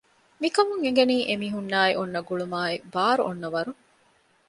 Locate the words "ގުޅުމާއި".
2.27-2.75